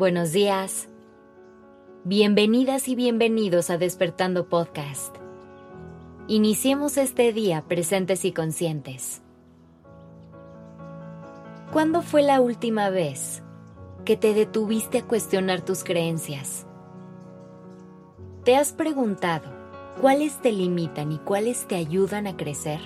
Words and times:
buenos 0.00 0.32
días. 0.32 0.88
Bienvenidas 2.04 2.88
y 2.88 2.94
bienvenidos 2.94 3.68
a 3.68 3.76
Despertando 3.76 4.48
Podcast. 4.48 5.14
Iniciemos 6.26 6.96
este 6.96 7.34
día 7.34 7.64
presentes 7.68 8.24
y 8.24 8.32
conscientes. 8.32 9.20
¿Cuándo 11.70 12.00
fue 12.00 12.22
la 12.22 12.40
última 12.40 12.88
vez 12.88 13.42
que 14.06 14.16
te 14.16 14.32
detuviste 14.32 15.00
a 15.00 15.04
cuestionar 15.04 15.60
tus 15.60 15.84
creencias? 15.84 16.64
¿Te 18.44 18.56
has 18.56 18.72
preguntado 18.72 19.52
cuáles 20.00 20.40
te 20.40 20.50
limitan 20.50 21.12
y 21.12 21.18
cuáles 21.18 21.68
te 21.68 21.74
ayudan 21.74 22.26
a 22.26 22.38
crecer? 22.38 22.80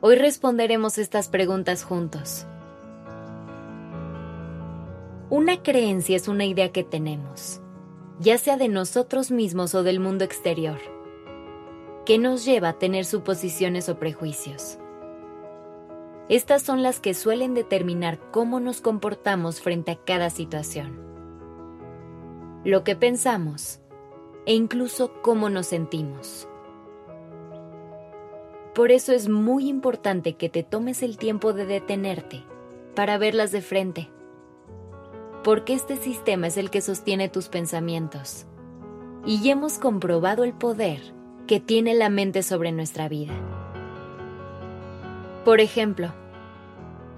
Hoy 0.00 0.16
responderemos 0.16 0.98
estas 0.98 1.28
preguntas 1.28 1.84
juntos. 1.84 2.48
Una 5.34 5.64
creencia 5.64 6.14
es 6.14 6.28
una 6.28 6.44
idea 6.44 6.70
que 6.70 6.84
tenemos, 6.84 7.60
ya 8.20 8.38
sea 8.38 8.56
de 8.56 8.68
nosotros 8.68 9.32
mismos 9.32 9.74
o 9.74 9.82
del 9.82 9.98
mundo 9.98 10.22
exterior, 10.22 10.78
que 12.06 12.18
nos 12.18 12.44
lleva 12.44 12.68
a 12.68 12.78
tener 12.78 13.04
suposiciones 13.04 13.88
o 13.88 13.98
prejuicios. 13.98 14.78
Estas 16.28 16.62
son 16.62 16.84
las 16.84 17.00
que 17.00 17.14
suelen 17.14 17.52
determinar 17.52 18.20
cómo 18.30 18.60
nos 18.60 18.80
comportamos 18.80 19.60
frente 19.60 19.90
a 19.90 19.96
cada 19.96 20.30
situación, 20.30 21.00
lo 22.62 22.84
que 22.84 22.94
pensamos 22.94 23.80
e 24.46 24.54
incluso 24.54 25.20
cómo 25.20 25.50
nos 25.50 25.66
sentimos. 25.66 26.48
Por 28.72 28.92
eso 28.92 29.12
es 29.12 29.28
muy 29.28 29.68
importante 29.68 30.34
que 30.34 30.48
te 30.48 30.62
tomes 30.62 31.02
el 31.02 31.18
tiempo 31.18 31.52
de 31.52 31.66
detenerte 31.66 32.44
para 32.94 33.18
verlas 33.18 33.50
de 33.50 33.62
frente 33.62 34.13
porque 35.44 35.74
este 35.74 35.96
sistema 35.98 36.46
es 36.46 36.56
el 36.56 36.70
que 36.70 36.80
sostiene 36.80 37.28
tus 37.28 37.48
pensamientos. 37.48 38.46
Y 39.26 39.50
hemos 39.50 39.78
comprobado 39.78 40.42
el 40.42 40.54
poder 40.54 41.00
que 41.46 41.60
tiene 41.60 41.94
la 41.94 42.08
mente 42.08 42.42
sobre 42.42 42.72
nuestra 42.72 43.08
vida. 43.08 43.34
Por 45.44 45.60
ejemplo, 45.60 46.12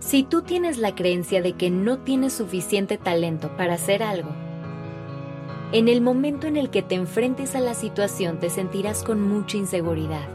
si 0.01 0.25
tú 0.25 0.43
tienes 0.43 0.79
la 0.79 0.97
creencia 0.97 1.41
de 1.41 1.53
que 1.53 1.71
no 1.71 1.99
tienes 1.99 2.33
suficiente 2.33 2.99
talento 2.99 3.57
para 3.57 3.75
hacer 3.75 4.03
algo, 4.03 4.31
en 5.73 5.89
el 5.89 6.01
momento 6.01 6.49
en 6.49 6.57
el 6.57 6.71
que 6.71 6.83
te 6.83 6.97
enfrentes 6.97 7.55
a 7.55 7.61
la 7.61 7.75
situación 7.75 8.41
te 8.41 8.51
sentirás 8.51 9.05
con 9.05 9.21
mucha 9.21 9.57
inseguridad. 9.57 10.29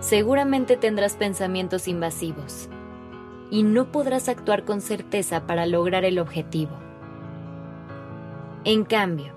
Seguramente 0.00 0.76
tendrás 0.76 1.16
pensamientos 1.16 1.88
invasivos 1.88 2.68
y 3.52 3.64
no 3.64 3.92
podrás 3.92 4.30
actuar 4.30 4.64
con 4.64 4.80
certeza 4.80 5.46
para 5.46 5.66
lograr 5.66 6.06
el 6.06 6.18
objetivo. 6.18 6.72
En 8.64 8.84
cambio, 8.84 9.34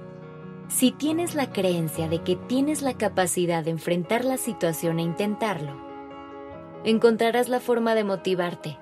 si 0.69 0.91
tienes 0.91 1.35
la 1.35 1.51
creencia 1.51 2.07
de 2.07 2.19
que 2.19 2.37
tienes 2.37 2.81
la 2.81 2.93
capacidad 2.93 3.65
de 3.65 3.71
enfrentar 3.71 4.23
la 4.23 4.37
situación 4.37 4.99
e 4.99 5.01
intentarlo, 5.01 5.73
encontrarás 6.85 7.49
la 7.49 7.59
forma 7.59 7.93
de 7.93 8.05
motivarte, 8.05 8.77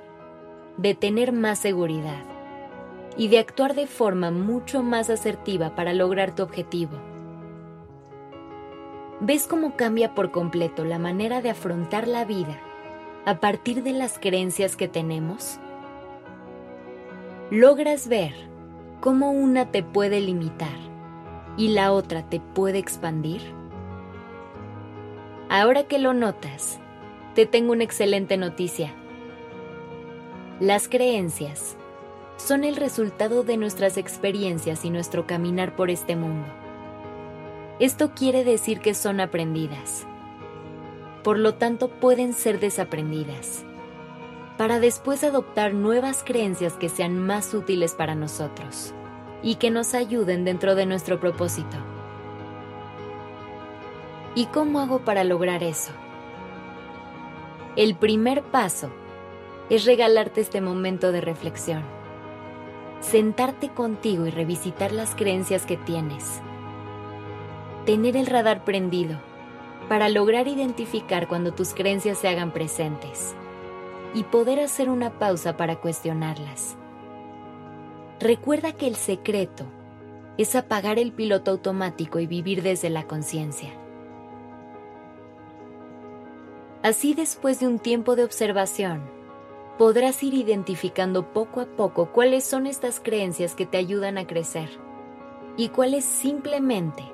de 0.78 0.94
tener 0.94 1.32
más 1.32 1.58
seguridad 1.58 2.24
y 3.18 3.28
de 3.28 3.40
actuar 3.40 3.74
de 3.74 3.88
forma 3.88 4.30
mucho 4.30 4.84
más 4.84 5.10
asertiva 5.10 5.74
para 5.74 5.94
lograr 5.94 6.36
tu 6.36 6.44
objetivo. 6.44 7.00
¿Ves 9.20 9.48
cómo 9.48 9.76
cambia 9.76 10.14
por 10.14 10.30
completo 10.30 10.86
la 10.86 11.00
manera 11.00 11.42
de 11.42 11.50
afrontar 11.50 12.08
la 12.08 12.24
vida 12.24 12.62
a 13.26 13.40
partir 13.40 13.84
de 13.84 13.94
las 13.94 14.20
creencias 14.20 14.76
que 14.76 14.88
tenemos? 14.88 15.60
¿Logras 17.52 18.08
ver 18.08 18.34
cómo 19.00 19.32
una 19.32 19.72
te 19.72 19.82
puede 19.82 20.20
limitar 20.20 20.78
y 21.56 21.70
la 21.70 21.94
otra 21.94 22.28
te 22.28 22.42
puede 22.42 22.80
expandir? 22.80 23.42
Ahora 25.50 25.84
que 25.84 26.00
lo 26.00 26.14
notas, 26.14 26.80
te 27.34 27.46
tengo 27.46 27.72
una 27.72 27.84
excelente 27.84 28.36
noticia. 28.38 28.94
Las 30.60 30.90
creencias 30.90 31.78
son 32.38 32.64
el 32.64 32.76
resultado 32.76 33.44
de 33.44 33.56
nuestras 33.56 33.98
experiencias 33.98 34.84
y 34.84 34.90
nuestro 34.90 35.28
caminar 35.28 35.76
por 35.76 35.90
este 35.90 36.16
mundo. 36.16 36.48
Esto 37.80 38.14
quiere 38.14 38.44
decir 38.44 38.80
que 38.80 38.94
son 38.94 39.20
aprendidas 39.20 40.06
por 41.24 41.40
lo 41.40 41.56
tanto 41.56 41.88
pueden 41.88 42.34
ser 42.34 42.60
desaprendidas, 42.60 43.64
para 44.58 44.80
después 44.80 45.24
adoptar 45.24 45.74
nuevas 45.74 46.24
creencias 46.24 46.74
que 46.74 46.90
sean 46.90 47.18
más 47.18 47.54
útiles 47.54 47.94
para 47.94 48.14
nosotros 48.14 48.94
y 49.42 49.56
que 49.56 49.72
nos 49.72 49.94
ayuden 49.94 50.46
dentro 50.46 50.76
de 50.76 50.86
nuestro 50.86 51.20
propósito. 51.20 51.78
¿Y 54.36 54.48
cómo 54.48 54.80
hago 54.80 55.00
para 55.00 55.24
lograr 55.24 55.64
eso? 55.64 55.92
El 57.76 57.96
primer 57.96 58.44
paso 58.44 58.92
es 59.70 59.86
regalarte 59.86 60.42
este 60.42 60.62
momento 60.62 61.12
de 61.12 61.22
reflexión. 61.22 61.84
Sentarte 63.00 63.70
contigo 63.70 64.26
y 64.26 64.32
revisitar 64.32 64.92
las 64.92 65.16
creencias 65.16 65.66
que 65.66 65.78
tienes. 65.78 66.42
Tener 67.86 68.16
el 68.16 68.28
radar 68.28 68.64
prendido 68.64 69.20
para 69.88 70.10
lograr 70.10 70.48
identificar 70.48 71.28
cuando 71.28 71.54
tus 71.54 71.74
creencias 71.74 72.18
se 72.18 72.28
hagan 72.28 72.52
presentes 72.52 73.36
y 74.14 74.24
poder 74.24 74.60
hacer 74.60 74.90
una 74.90 75.20
pausa 75.20 75.58
para 75.58 75.78
cuestionarlas. 75.78 76.78
Recuerda 78.20 78.74
que 78.74 78.88
el 78.88 78.96
secreto 78.96 79.66
es 80.38 80.56
apagar 80.56 81.00
el 81.00 81.12
piloto 81.12 81.52
automático 81.52 82.20
y 82.20 82.28
vivir 82.28 82.64
desde 82.64 82.90
la 82.90 83.04
conciencia. 83.04 83.72
Así 86.82 87.14
después 87.14 87.60
de 87.60 87.68
un 87.68 87.80
tiempo 87.80 88.16
de 88.16 88.24
observación, 88.24 89.04
podrás 89.78 90.22
ir 90.24 90.34
identificando 90.34 91.34
poco 91.34 91.62
a 91.62 91.66
poco 91.66 92.12
cuáles 92.12 92.44
son 92.44 92.68
estas 92.68 93.00
creencias 93.00 93.56
que 93.56 93.66
te 93.66 93.78
ayudan 93.78 94.18
a 94.18 94.28
crecer 94.28 94.70
y 95.56 95.70
cuáles 95.70 96.04
simplemente 96.04 97.13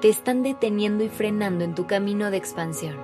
te 0.00 0.08
están 0.08 0.42
deteniendo 0.42 1.04
y 1.04 1.08
frenando 1.08 1.64
en 1.64 1.74
tu 1.74 1.86
camino 1.86 2.30
de 2.30 2.36
expansión. 2.36 2.96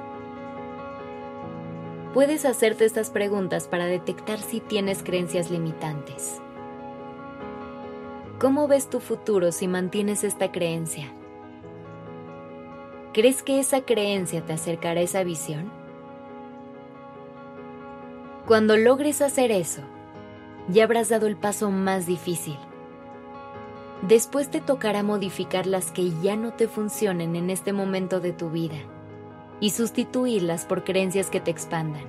Puedes 2.12 2.44
hacerte 2.44 2.84
estas 2.84 3.10
preguntas 3.10 3.68
para 3.68 3.86
detectar 3.86 4.38
si 4.38 4.60
tienes 4.60 5.02
creencias 5.02 5.50
limitantes. 5.50 6.40
¿Cómo 8.38 8.68
ves 8.68 8.88
tu 8.88 9.00
futuro 9.00 9.52
si 9.52 9.68
mantienes 9.68 10.24
esta 10.24 10.50
creencia? 10.50 11.12
¿Crees 13.12 13.42
que 13.42 13.60
esa 13.60 13.82
creencia 13.82 14.44
te 14.44 14.52
acercará 14.52 15.00
a 15.00 15.04
esa 15.04 15.24
visión? 15.24 15.70
Cuando 18.46 18.76
logres 18.76 19.22
hacer 19.22 19.52
eso, 19.52 19.82
ya 20.68 20.84
habrás 20.84 21.08
dado 21.08 21.26
el 21.26 21.36
paso 21.36 21.70
más 21.70 22.06
difícil 22.06 22.58
Después 24.02 24.50
te 24.50 24.60
tocará 24.60 25.02
modificar 25.02 25.66
las 25.66 25.92
que 25.92 26.10
ya 26.22 26.34
no 26.34 26.52
te 26.52 26.68
funcionen 26.68 27.36
en 27.36 27.50
este 27.50 27.72
momento 27.72 28.20
de 28.20 28.32
tu 28.32 28.48
vida 28.48 28.78
y 29.60 29.70
sustituirlas 29.70 30.64
por 30.64 30.84
creencias 30.84 31.28
que 31.28 31.40
te 31.40 31.50
expandan. 31.50 32.04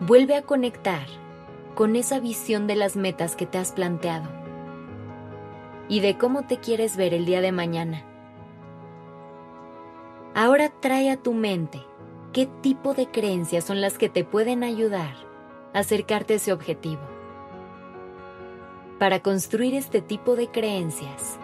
Vuelve 0.00 0.34
a 0.36 0.42
conectar 0.42 1.06
con 1.74 1.94
esa 1.94 2.20
visión 2.20 2.66
de 2.66 2.76
las 2.76 2.96
metas 2.96 3.36
que 3.36 3.44
te 3.44 3.58
has 3.58 3.72
planteado 3.72 4.28
y 5.88 6.00
de 6.00 6.16
cómo 6.16 6.46
te 6.46 6.58
quieres 6.58 6.96
ver 6.96 7.12
el 7.12 7.26
día 7.26 7.40
de 7.40 7.52
mañana. 7.52 8.04
Ahora 10.34 10.70
trae 10.80 11.10
a 11.10 11.16
tu 11.16 11.34
mente 11.34 11.82
qué 12.32 12.46
tipo 12.46 12.94
de 12.94 13.10
creencias 13.10 13.64
son 13.64 13.80
las 13.80 13.98
que 13.98 14.08
te 14.08 14.24
pueden 14.24 14.64
ayudar 14.64 15.14
a 15.74 15.80
acercarte 15.80 16.34
a 16.34 16.36
ese 16.36 16.52
objetivo. 16.52 17.17
Para 18.98 19.20
construir 19.20 19.74
este 19.74 20.02
tipo 20.02 20.34
de 20.34 20.48
creencias, 20.48 21.38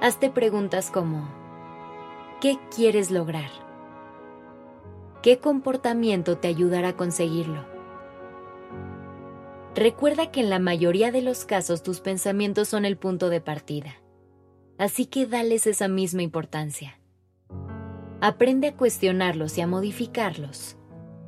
hazte 0.00 0.28
preguntas 0.28 0.90
como, 0.90 1.28
¿qué 2.40 2.58
quieres 2.74 3.12
lograr? 3.12 3.50
¿Qué 5.22 5.38
comportamiento 5.38 6.36
te 6.38 6.48
ayudará 6.48 6.88
a 6.88 6.96
conseguirlo? 6.96 7.64
Recuerda 9.76 10.32
que 10.32 10.40
en 10.40 10.50
la 10.50 10.58
mayoría 10.58 11.12
de 11.12 11.22
los 11.22 11.44
casos 11.44 11.84
tus 11.84 12.00
pensamientos 12.00 12.66
son 12.66 12.84
el 12.84 12.96
punto 12.96 13.28
de 13.28 13.40
partida, 13.40 13.94
así 14.76 15.06
que 15.06 15.26
dales 15.26 15.68
esa 15.68 15.86
misma 15.86 16.22
importancia. 16.22 16.98
Aprende 18.20 18.68
a 18.68 18.76
cuestionarlos 18.76 19.56
y 19.58 19.60
a 19.60 19.68
modificarlos 19.68 20.76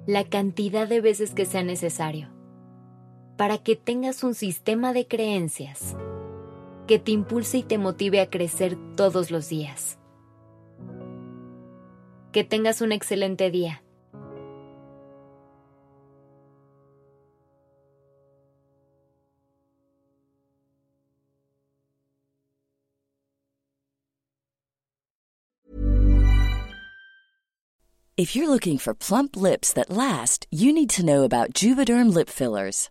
la 0.06 0.24
cantidad 0.24 0.88
de 0.88 1.00
veces 1.00 1.34
que 1.34 1.44
sea 1.44 1.62
necesario 1.62 2.36
para 3.38 3.58
que 3.58 3.76
tengas 3.76 4.24
un 4.24 4.34
sistema 4.34 4.92
de 4.92 5.06
creencias 5.06 5.96
que 6.88 6.98
te 6.98 7.12
impulse 7.12 7.58
y 7.58 7.62
te 7.62 7.78
motive 7.78 8.20
a 8.20 8.28
crecer 8.28 8.76
todos 8.96 9.30
los 9.30 9.48
días. 9.48 9.96
Que 12.32 12.42
tengas 12.42 12.80
un 12.80 12.90
excelente 12.90 13.50
día. 13.52 13.84
If 28.16 28.34
you're 28.34 28.48
looking 28.48 28.78
for 28.78 28.94
plump 28.94 29.36
lips 29.36 29.72
that 29.74 29.90
last, 29.90 30.48
you 30.50 30.72
need 30.72 30.90
to 30.90 31.04
know 31.04 31.22
about 31.22 31.52
Juvederm 31.52 32.12
lip 32.12 32.28
fillers. 32.28 32.90